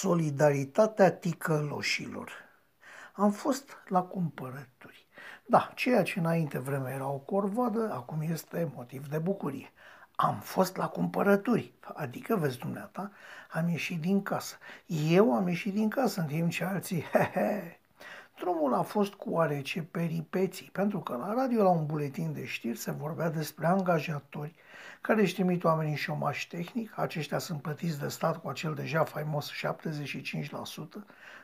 Solidaritatea 0.00 1.12
ticăloșilor. 1.12 2.32
Am 3.12 3.30
fost 3.30 3.76
la 3.88 4.02
cumpărături. 4.02 5.06
Da, 5.46 5.72
ceea 5.74 6.02
ce 6.02 6.18
înainte 6.18 6.58
vreme 6.58 6.90
era 6.90 7.08
o 7.08 7.18
corvoadă, 7.18 7.92
acum 7.92 8.20
este 8.20 8.72
motiv 8.74 9.06
de 9.06 9.18
bucurie. 9.18 9.72
Am 10.14 10.40
fost 10.40 10.76
la 10.76 10.88
cumpărături, 10.88 11.72
adică, 11.80 12.36
vezi 12.36 12.58
dumneata, 12.58 13.10
am 13.50 13.68
ieșit 13.68 14.00
din 14.00 14.22
casă. 14.22 14.56
Eu 14.86 15.34
am 15.34 15.48
ieșit 15.48 15.72
din 15.74 15.88
casă 15.88 16.20
în 16.20 16.26
timp 16.26 16.50
ce 16.50 16.64
alții, 16.64 17.02
he, 17.12 17.30
he, 17.32 17.77
Drumul 18.40 18.74
a 18.74 18.82
fost 18.82 19.12
cu 19.12 19.30
oarece 19.30 19.82
peripeții, 19.82 20.70
pentru 20.72 20.98
că 20.98 21.16
la 21.16 21.34
radio, 21.34 21.62
la 21.62 21.68
un 21.68 21.86
buletin 21.86 22.32
de 22.32 22.44
știri, 22.44 22.78
se 22.78 22.90
vorbea 22.90 23.30
despre 23.30 23.66
angajatori 23.66 24.54
care 25.00 25.20
își 25.20 25.34
trimit 25.34 25.64
oamenii 25.64 25.90
în 25.90 25.96
șomaș 25.96 26.46
tehnic, 26.46 26.98
aceștia 26.98 27.38
sunt 27.38 27.62
plătiți 27.62 28.00
de 28.00 28.08
stat 28.08 28.40
cu 28.42 28.48
acel 28.48 28.74
deja 28.74 29.04
faimos 29.04 29.50
75%, 29.52 29.56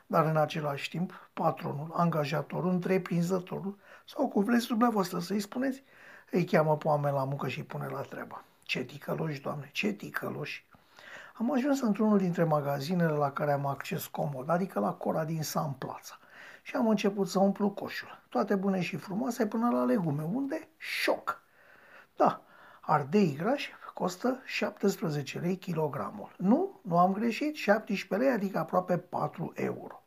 dar 0.06 0.26
în 0.26 0.36
același 0.36 0.90
timp 0.90 1.28
patronul, 1.32 1.92
angajatorul, 1.92 2.70
întreprinzătorul, 2.70 3.78
sau 4.04 4.28
cum 4.28 4.44
vreți 4.44 4.66
dumneavoastră 4.66 5.18
să-i 5.18 5.40
spuneți, 5.40 5.82
îi 6.30 6.44
cheamă 6.44 6.76
pe 6.76 6.88
oameni 6.88 7.14
la 7.14 7.24
muncă 7.24 7.48
și 7.48 7.58
îi 7.58 7.64
pune 7.64 7.86
la 7.86 8.00
treabă. 8.00 8.44
Ce 8.62 8.82
ticăloși, 8.82 9.40
doamne, 9.40 9.68
ce 9.72 9.92
ticăloși! 9.92 10.66
Am 11.34 11.52
ajuns 11.52 11.80
într-unul 11.80 12.18
dintre 12.18 12.44
magazinele 12.44 13.12
la 13.12 13.30
care 13.30 13.52
am 13.52 13.66
acces 13.66 14.06
comod, 14.06 14.48
adică 14.48 14.80
la 14.80 14.92
Cora 14.92 15.24
din 15.24 15.42
San 15.42 15.72
Plața 15.72 16.18
și 16.66 16.76
am 16.76 16.88
început 16.88 17.28
să 17.28 17.38
umplu 17.38 17.70
coșul. 17.70 18.22
Toate 18.28 18.54
bune 18.54 18.80
și 18.80 18.96
frumoase 18.96 19.46
până 19.46 19.70
la 19.70 19.84
legume, 19.84 20.22
unde 20.22 20.68
șoc. 20.76 21.42
Da, 22.16 22.42
ardei 22.80 23.36
grași 23.38 23.72
costă 23.94 24.40
17 24.44 25.38
lei 25.38 25.56
kilogramul. 25.56 26.32
Nu, 26.36 26.80
nu 26.82 26.98
am 26.98 27.12
greșit, 27.12 27.54
17 27.54 28.28
lei, 28.28 28.36
adică 28.36 28.58
aproape 28.58 28.98
4 28.98 29.52
euro. 29.54 30.02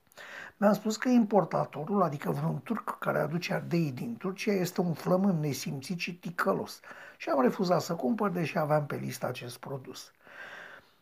Mi-am 0.58 0.74
spus 0.74 0.98
că 0.98 1.10
importatorul, 1.10 2.02
adică 2.02 2.32
vreun 2.32 2.62
turc 2.64 2.98
care 3.00 3.20
aduce 3.20 3.54
ardei 3.54 3.92
din 3.92 4.18
Turcia, 4.18 4.52
este 4.52 4.82
un 4.82 4.94
flămân 4.94 5.40
nesimțit 5.40 6.00
și 6.00 6.16
ticălos 6.16 6.80
și 7.18 7.30
am 7.30 7.42
refuzat 7.42 7.82
să 7.82 7.96
cumpăr, 7.96 8.30
deși 8.30 8.58
aveam 8.58 8.86
pe 8.86 8.96
listă 8.96 9.28
acest 9.28 9.58
produs. 9.58 10.12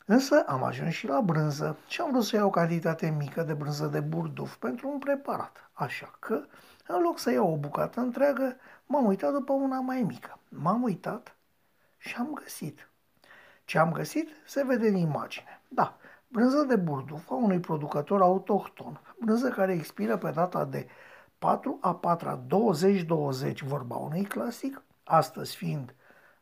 Însă 0.07 0.43
am 0.47 0.63
ajuns 0.63 0.93
și 0.93 1.07
la 1.07 1.21
brânză 1.21 1.77
și 1.87 2.01
am 2.01 2.11
vrut 2.11 2.23
să 2.23 2.35
iau 2.35 2.47
o 2.47 2.49
cantitate 2.49 3.09
mică 3.09 3.43
de 3.43 3.53
brânză 3.53 3.85
de 3.85 3.99
burduf 3.99 4.55
pentru 4.55 4.89
un 4.89 4.99
preparat. 4.99 5.69
Așa 5.73 6.15
că, 6.19 6.45
în 6.87 7.01
loc 7.01 7.19
să 7.19 7.31
iau 7.31 7.51
o 7.51 7.57
bucată 7.57 7.99
întreagă, 7.99 8.55
m-am 8.85 9.05
uitat 9.05 9.31
după 9.31 9.53
una 9.53 9.79
mai 9.79 10.01
mică. 10.01 10.39
M-am 10.49 10.83
uitat 10.83 11.35
și 11.97 12.15
am 12.15 12.33
găsit. 12.33 12.89
Ce 13.63 13.77
am 13.77 13.91
găsit 13.91 14.29
se 14.45 14.63
vede 14.63 14.87
în 14.87 14.95
imagine. 14.95 15.61
Da, 15.67 15.97
brânză 16.27 16.63
de 16.63 16.75
burduf 16.75 17.31
a 17.31 17.35
unui 17.35 17.59
producător 17.59 18.21
autohton, 18.21 18.99
brânză 19.19 19.49
care 19.49 19.73
expiră 19.73 20.17
pe 20.17 20.31
data 20.31 20.65
de 20.65 20.87
4 21.37 21.77
a 21.81 21.95
4 21.95 22.43
2020, 22.47 23.61
vorba 23.61 23.95
unui 23.95 24.23
clasic, 24.23 24.81
astăzi 25.03 25.55
fiind 25.55 25.95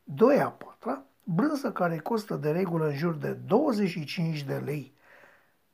2 0.03 0.42
a 0.42 0.50
4 0.50 1.05
brânză 1.24 1.72
care 1.72 1.98
costă 1.98 2.36
de 2.36 2.52
regulă 2.52 2.88
în 2.88 2.96
jur 2.96 3.14
de 3.14 3.32
25 3.32 4.44
de 4.44 4.56
lei. 4.56 4.94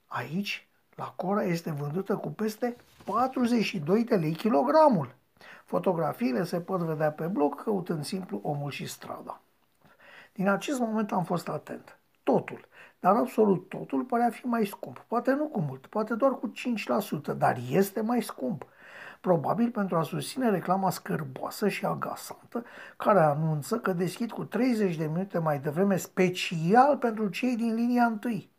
Aici, 0.08 0.68
la 0.96 1.14
Cora, 1.16 1.44
este 1.44 1.72
vândută 1.72 2.16
cu 2.16 2.30
peste 2.30 2.76
42 3.06 4.04
de 4.04 4.16
lei 4.16 4.34
kilogramul. 4.34 5.16
Fotografiile 5.66 6.44
se 6.44 6.62
pot 6.62 6.80
vedea 6.80 7.12
pe 7.12 7.26
blog 7.26 7.64
căutând 7.64 8.04
simplu 8.04 8.40
omul 8.44 8.72
și 8.72 8.86
strada. 8.86 9.42
Din 10.34 10.48
acest 10.48 10.80
moment 10.80 11.12
am 11.12 11.24
fost 11.24 11.48
atent. 11.48 11.98
Totul, 12.24 12.68
dar 13.00 13.16
absolut 13.16 13.70
totul 13.70 14.04
părea 14.04 14.30
fi 14.30 14.46
mai 14.46 14.66
scump. 14.66 15.06
Poate 15.08 15.32
nu 15.32 15.48
cu 15.48 15.60
mult, 15.60 15.86
poate 15.86 16.14
doar 16.14 16.32
cu 16.32 16.52
5%, 17.34 17.38
dar 17.38 17.58
este 17.70 18.02
mai 18.02 18.22
scump 18.22 18.66
probabil 19.22 19.72
pentru 19.72 19.98
a 19.98 20.04
susține 20.04 20.50
reclama 20.50 20.90
scârboasă 20.90 21.68
și 21.68 21.86
agasantă, 21.86 22.64
care 22.98 23.20
anunță 23.20 23.78
că 23.80 23.94
deschid 23.94 24.32
cu 24.32 24.44
30 24.44 24.96
de 24.96 25.06
minute 25.06 25.40
mai 25.40 25.60
devreme 25.60 25.98
special 25.98 26.98
pentru 26.98 27.30
cei 27.30 27.56
din 27.56 27.74
linia 27.74 28.04
întâi. 28.04 28.52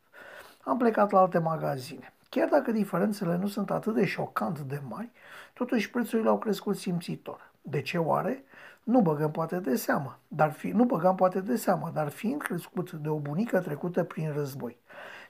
Am 0.63 0.77
plecat 0.77 1.11
la 1.11 1.19
alte 1.19 1.39
magazine. 1.39 2.13
Chiar 2.29 2.49
dacă 2.49 2.71
diferențele 2.71 3.37
nu 3.37 3.47
sunt 3.47 3.71
atât 3.71 3.93
de 3.93 4.05
șocant 4.05 4.59
de 4.59 4.81
mari, 4.89 5.11
totuși 5.53 5.89
prețurile 5.89 6.29
au 6.29 6.37
crescut 6.37 6.77
simțitor. 6.77 7.51
De 7.61 7.81
ce 7.81 7.97
oare? 7.97 8.43
Nu 8.83 9.01
băgăm 9.01 9.31
poate 9.31 9.59
de 9.59 9.75
seamă, 9.75 10.19
dar 10.27 10.51
fi, 10.51 10.69
nu 10.69 10.83
băgăm 10.83 11.15
poate 11.15 11.41
de 11.41 11.55
seamă, 11.55 11.91
dar 11.93 12.09
fiind 12.09 12.41
crescut 12.41 12.91
de 12.91 13.09
o 13.09 13.19
bunică 13.19 13.59
trecută 13.59 14.03
prin 14.03 14.33
război 14.33 14.80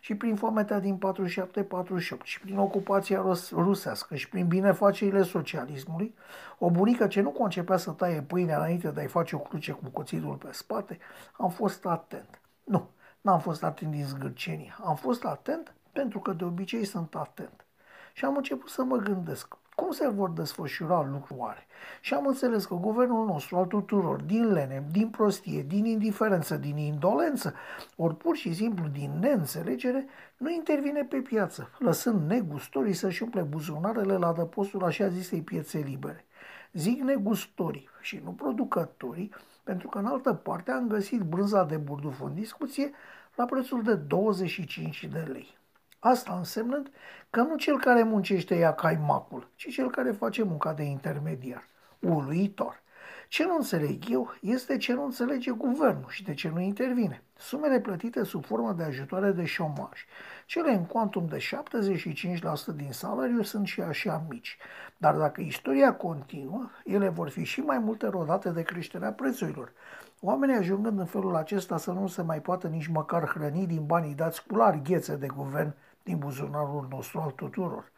și 0.03 0.15
prin 0.15 0.35
fometea 0.35 0.79
din 0.79 0.97
47-48 0.97 2.23
și 2.23 2.39
prin 2.39 2.57
ocupația 2.57 3.23
rusească 3.51 4.15
și 4.15 4.29
prin 4.29 4.47
binefacerile 4.47 5.23
socialismului, 5.23 6.15
o 6.57 6.69
bunică 6.69 7.07
ce 7.07 7.21
nu 7.21 7.29
concepea 7.29 7.77
să 7.77 7.91
taie 7.91 8.21
pâinea 8.21 8.57
înainte 8.57 8.87
de 8.87 8.99
a-i 8.99 9.07
face 9.07 9.35
o 9.35 9.39
cruce 9.39 9.71
cu 9.71 9.89
cuțitul 9.91 10.35
pe 10.35 10.51
spate, 10.51 10.97
am 11.37 11.49
fost 11.49 11.85
atent. 11.85 12.41
Nu, 12.63 12.89
n-am 13.21 13.39
fost 13.39 13.63
atent 13.63 13.91
din 13.91 14.05
zgârcenii, 14.05 14.73
am 14.83 14.95
fost 14.95 15.25
atent 15.25 15.73
pentru 15.91 16.19
că 16.19 16.33
de 16.33 16.43
obicei 16.43 16.85
sunt 16.85 17.15
atent. 17.15 17.65
Și 18.13 18.25
am 18.25 18.35
început 18.35 18.69
să 18.69 18.83
mă 18.83 18.97
gândesc, 18.97 19.57
cum 19.81 19.91
se 19.91 20.07
vor 20.07 20.29
desfășura 20.29 21.07
lucrurile? 21.11 21.65
Și 22.01 22.13
am 22.13 22.25
înțeles 22.25 22.65
că 22.65 22.75
guvernul 22.75 23.25
nostru, 23.25 23.57
al 23.57 23.65
tuturor, 23.65 24.21
din 24.21 24.51
lene, 24.51 24.87
din 24.91 25.09
prostie, 25.09 25.63
din 25.63 25.85
indiferență, 25.85 26.55
din 26.57 26.77
indolență, 26.77 27.53
ori 27.95 28.15
pur 28.15 28.35
și 28.35 28.53
simplu 28.53 28.87
din 28.87 29.11
neînțelegere, 29.19 30.05
nu 30.37 30.49
intervine 30.49 31.03
pe 31.03 31.17
piață, 31.17 31.69
lăsând 31.79 32.29
negustorii 32.29 32.93
să-și 32.93 33.23
umple 33.23 33.41
buzunarele 33.41 34.17
la 34.17 34.27
adăpostul 34.27 34.83
așa 34.83 35.07
zisei 35.07 35.41
piețe 35.41 35.79
libere. 35.79 36.25
Zic 36.73 37.01
negustorii 37.01 37.89
și 38.01 38.21
nu 38.23 38.31
producătorii, 38.31 39.33
pentru 39.63 39.87
că 39.87 39.97
în 39.97 40.05
altă 40.05 40.33
parte 40.33 40.71
am 40.71 40.87
găsit 40.87 41.21
brânza 41.21 41.63
de 41.63 41.77
burduf 41.77 42.21
în 42.21 42.33
discuție 42.33 42.91
la 43.35 43.45
prețul 43.45 43.83
de 43.83 43.95
25 43.95 45.07
de 45.11 45.19
lei. 45.31 45.59
Asta 46.03 46.33
însemnând 46.37 46.91
că 47.29 47.41
nu 47.41 47.55
cel 47.55 47.79
care 47.79 48.03
muncește 48.03 48.55
ia 48.55 48.73
caimacul, 48.73 49.47
ci 49.55 49.69
cel 49.69 49.89
care 49.89 50.11
face 50.11 50.43
munca 50.43 50.73
de 50.73 50.83
intermediar. 50.83 51.67
Uluitor. 51.99 52.81
Ce 53.27 53.43
nu 53.43 53.55
înțeleg 53.55 54.09
eu 54.09 54.33
este 54.41 54.77
ce 54.77 54.93
nu 54.93 55.03
înțelege 55.03 55.51
guvernul 55.51 56.09
și 56.09 56.23
de 56.23 56.33
ce 56.33 56.49
nu 56.49 56.59
intervine. 56.59 57.23
Sumele 57.37 57.79
plătite 57.79 58.23
sub 58.23 58.45
formă 58.45 58.73
de 58.73 58.83
ajutoare 58.83 59.31
de 59.31 59.45
șomaj, 59.45 60.05
cele 60.45 60.71
în 60.71 60.85
cuantum 60.85 61.27
de 61.27 61.37
75% 61.37 62.75
din 62.75 62.91
salariu 62.91 63.41
sunt 63.41 63.67
și 63.67 63.81
așa 63.81 64.25
mici. 64.29 64.57
Dar 65.01 65.15
dacă 65.15 65.41
istoria 65.41 65.93
continuă, 65.93 66.69
ele 66.85 67.09
vor 67.09 67.29
fi 67.29 67.43
și 67.43 67.59
mai 67.59 67.79
multe 67.79 68.07
rodate 68.07 68.49
de 68.49 68.61
creșterea 68.61 69.11
prețurilor. 69.11 69.71
Oamenii 70.19 70.55
ajungând 70.55 70.99
în 70.99 71.05
felul 71.05 71.35
acesta 71.35 71.77
să 71.77 71.91
nu 71.91 72.07
se 72.07 72.21
mai 72.21 72.41
poată 72.41 72.67
nici 72.67 72.87
măcar 72.87 73.27
hrăni 73.27 73.67
din 73.67 73.85
banii 73.85 74.15
dați 74.15 74.45
cu 74.45 74.55
larghețe 74.55 75.15
de 75.15 75.27
guvern 75.27 75.73
din 76.03 76.17
buzunarul 76.17 76.87
nostru 76.89 77.19
al 77.19 77.31
tuturor. 77.31 77.91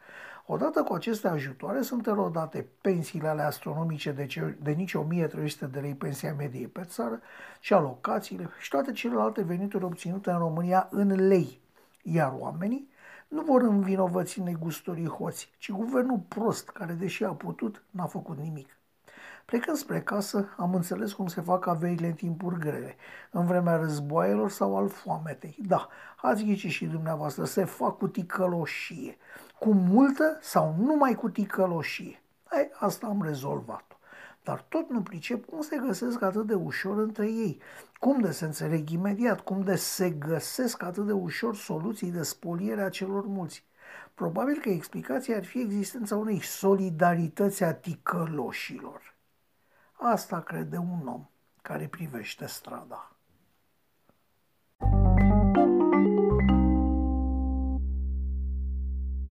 Odată 0.45 0.83
cu 0.83 0.93
aceste 0.93 1.27
ajutoare 1.27 1.81
sunt 1.81 2.07
erodate 2.07 2.67
pensiile 2.81 3.27
ale 3.27 3.41
astronomice 3.41 4.11
de, 4.11 4.25
ce, 4.25 4.57
de 4.61 4.71
nici 4.71 4.93
1300 4.93 5.65
de 5.65 5.79
lei 5.79 5.95
pensia 5.95 6.33
medie 6.33 6.67
pe 6.67 6.81
țară 6.83 7.21
și 7.59 7.73
alocațiile 7.73 8.49
și 8.59 8.69
toate 8.69 8.91
celelalte 8.91 9.43
venituri 9.43 9.83
obținute 9.83 10.31
în 10.31 10.37
România 10.37 10.87
în 10.91 11.27
lei. 11.27 11.61
Iar 12.01 12.33
oamenii 12.37 12.91
nu 13.33 13.41
vor 13.41 13.61
învinovăți 13.61 14.39
negustorii 14.39 15.07
hoți, 15.07 15.51
ci 15.57 15.71
guvernul 15.71 16.19
prost, 16.27 16.69
care 16.69 16.93
deși 16.93 17.23
a 17.23 17.33
putut, 17.33 17.83
n-a 17.89 18.05
făcut 18.05 18.37
nimic. 18.37 18.77
Plecând 19.45 19.77
spre 19.77 20.01
casă, 20.01 20.49
am 20.57 20.75
înțeles 20.75 21.13
cum 21.13 21.27
se 21.27 21.41
fac 21.41 21.67
averile 21.67 22.07
în 22.07 22.13
timpuri 22.13 22.59
grele, 22.59 22.95
în 23.31 23.45
vremea 23.45 23.75
războaielor 23.75 24.49
sau 24.49 24.77
al 24.77 24.89
foametei. 24.89 25.55
Da, 25.59 25.87
ați 26.21 26.43
ghicit 26.43 26.71
și 26.71 26.85
dumneavoastră, 26.85 27.43
se 27.45 27.63
fac 27.63 27.97
cu 27.97 28.07
ticăloșie. 28.07 29.17
Cu 29.59 29.73
multă 29.73 30.37
sau 30.41 30.75
numai 30.77 31.13
cu 31.13 31.29
ticăloșie. 31.29 32.23
Ei, 32.57 32.71
asta 32.79 33.07
am 33.07 33.21
rezolvat-o. 33.23 33.95
Dar 34.43 34.65
tot 34.69 34.89
nu 34.89 35.01
pricep 35.01 35.45
cum 35.45 35.61
se 35.61 35.77
găsesc 35.77 36.21
atât 36.21 36.47
de 36.47 36.53
ușor 36.53 36.97
între 36.97 37.25
ei, 37.25 37.61
cum 37.99 38.21
de 38.21 38.31
se 38.31 38.45
înțeleg 38.45 38.89
imediat, 38.89 39.41
cum 39.41 39.61
de 39.61 39.75
se 39.75 40.09
găsesc 40.09 40.83
atât 40.83 41.05
de 41.05 41.11
ușor 41.11 41.55
soluții 41.55 42.11
de 42.11 42.23
spoliere 42.23 42.81
a 42.81 42.89
celor 42.89 43.25
mulți. 43.25 43.65
Probabil 44.13 44.59
că 44.61 44.69
explicația 44.69 45.35
ar 45.35 45.45
fi 45.45 45.59
existența 45.59 46.15
unei 46.15 46.41
solidarități 46.41 47.63
a 47.63 47.73
ticăloșilor. 47.73 49.13
Asta 49.91 50.41
crede 50.41 50.77
un 50.77 51.07
om 51.07 51.25
care 51.61 51.87
privește 51.87 52.45
strada. 52.45 53.12